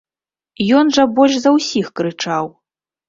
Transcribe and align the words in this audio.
Ён 0.79 0.85
жа 0.97 1.05
больш 1.19 1.37
за 1.43 1.53
ўсіх 1.59 1.93
крычаў. 2.01 2.45